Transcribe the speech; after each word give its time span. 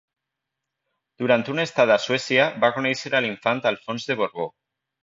Durant 1.23 1.45
una 1.53 1.67
estada 1.69 1.99
a 1.99 2.03
Suècia, 2.09 2.49
va 2.65 2.73
conèixer 2.79 3.13
a 3.21 3.25
l'infant 3.27 3.67
Alfons 3.75 4.11
de 4.13 4.19
Borbó. 4.25 4.53